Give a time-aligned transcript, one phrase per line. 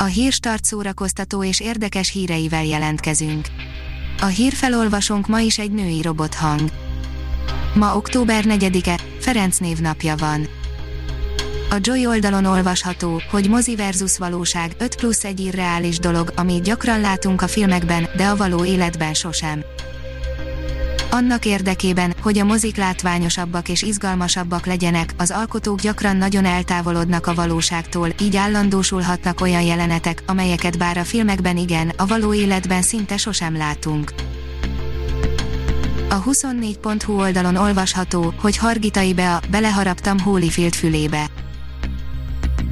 [0.00, 3.46] A hírstart szórakoztató és érdekes híreivel jelentkezünk.
[4.20, 6.70] A hírfelolvasónk ma is egy női robothang.
[7.74, 10.48] Ma október 4-e, Ferenc névnapja van.
[11.70, 17.00] A Joy oldalon olvasható, hogy mozi versus valóság 5 plusz egy irreális dolog, amit gyakran
[17.00, 19.64] látunk a filmekben, de a való életben sosem.
[21.10, 27.34] Annak érdekében, hogy a mozik látványosabbak és izgalmasabbak legyenek, az alkotók gyakran nagyon eltávolodnak a
[27.34, 33.56] valóságtól, így állandósulhatnak olyan jelenetek, amelyeket bár a filmekben igen, a való életben szinte sosem
[33.56, 34.12] látunk.
[36.10, 41.26] A 24.hu oldalon olvasható, hogy Hargitai Bea, beleharaptam Holyfield fülébe.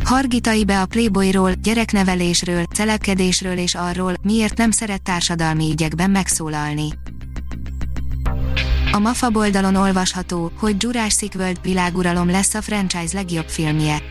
[0.04, 6.88] Hargitai be a Playboyról, gyereknevelésről, celebkedésről és arról, miért nem szeret társadalmi ügyekben megszólalni.
[8.96, 14.02] A MAFA oldalon olvasható, hogy Jurassic World világuralom lesz a franchise legjobb filmje.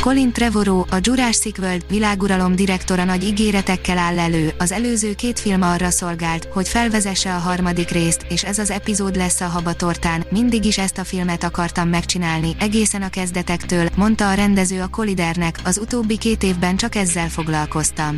[0.00, 5.62] Colin Trevorrow, a Jurassic World világuralom direktora nagy ígéretekkel áll elő, az előző két film
[5.62, 10.64] arra szolgált, hogy felvezesse a harmadik részt, és ez az epizód lesz a habatortán, mindig
[10.64, 15.78] is ezt a filmet akartam megcsinálni, egészen a kezdetektől, mondta a rendező a Collidernek, az
[15.78, 18.16] utóbbi két évben csak ezzel foglalkoztam.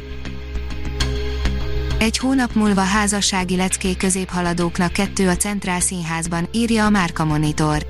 [2.01, 7.87] Egy hónap múlva házassági leckék középhaladóknak kettő a Centrál Színházban, írja a Márka Monitor.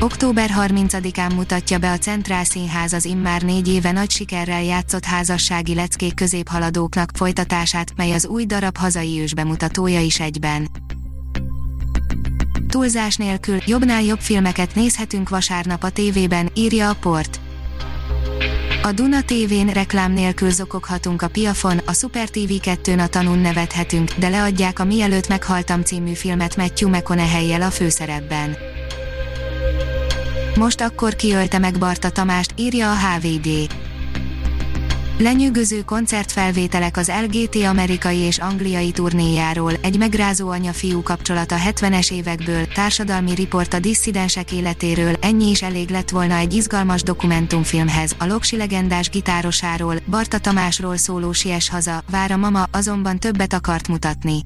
[0.00, 5.74] Október 30-án mutatja be a Centrál Színház az immár négy éve nagy sikerrel játszott házassági
[5.74, 10.68] leckék középhaladóknak folytatását, mely az új darab hazai ősbemutatója is egyben.
[12.68, 17.40] Túlzás nélkül jobbnál jobb filmeket nézhetünk vasárnap a tévében, írja a port.
[18.82, 24.12] A Duna TV-n reklám nélkül zokoghatunk a piafon, a Super TV 2-n a tanun nevethetünk,
[24.12, 28.56] de leadják a Mielőtt meghaltam című filmet Matthew McConaughey-jel a főszerepben.
[30.56, 33.48] Most akkor kiölte meg Barta Tamást, írja a HVD.
[35.20, 43.34] Lenyűgöző koncertfelvételek az LGT amerikai és angliai turnéjáról, egy megrázó anya-fiú kapcsolata 70-es évekből, társadalmi
[43.34, 49.08] riport a disszidensek életéről, ennyi is elég lett volna egy izgalmas dokumentumfilmhez, a Loksi legendás
[49.08, 54.40] gitárosáról, Barta Tamásról szóló Sies haza, vár mama, azonban többet akart mutatni.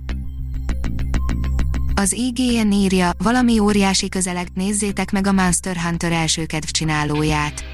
[1.95, 7.74] Az IGN írja, valami óriási közeleg, nézzétek meg a Monster Hunter első kedvcsinálóját.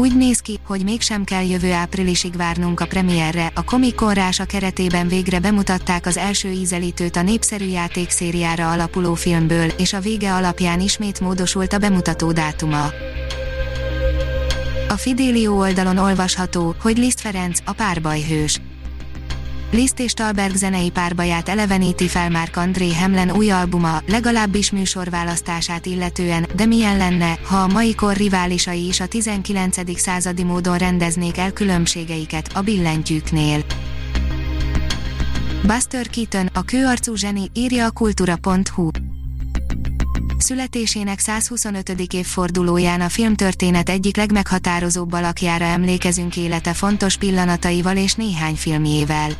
[0.00, 4.14] Úgy néz ki, hogy mégsem kell jövő áprilisig várnunk a premierre, a Comic Con
[4.46, 10.80] keretében végre bemutatták az első ízelítőt a népszerű játékszériára alapuló filmből, és a vége alapján
[10.80, 12.84] ismét módosult a bemutató dátuma.
[14.88, 18.60] A Fidelio oldalon olvasható, hogy Liszt Ferenc, a párbajhős.
[19.72, 26.46] Liszt és Talberg zenei párbaját eleveníti fel már André Hemlen új albuma, legalábbis műsorválasztását illetően,
[26.56, 29.98] de milyen lenne, ha a mai kor riválisai is a 19.
[29.98, 33.64] századi módon rendeznék el különbségeiket a billentyűknél.
[35.66, 38.88] Buster Keaton, a kőarcú zseni, írja a kultúra.hu.
[40.38, 41.88] Születésének 125.
[42.12, 49.30] évfordulóján a filmtörténet egyik legmeghatározóbb alakjára emlékezünk élete fontos pillanataival és néhány filmjével.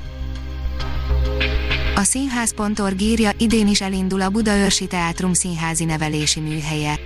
[1.95, 6.99] A színház.org írja, idén is elindul a Budaörsi Teátrum színházi nevelési műhelye.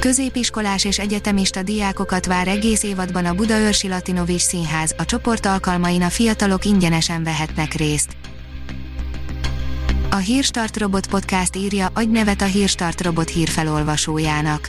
[0.00, 6.08] Középiskolás és egyetemista diákokat vár egész évadban a Budaörsi Latinovis Színház, a csoport alkalmain a
[6.08, 8.16] fiatalok ingyenesen vehetnek részt.
[10.10, 14.68] A Hírstart Robot Podcast írja, adj nevet a Hírstart Robot hírfelolvasójának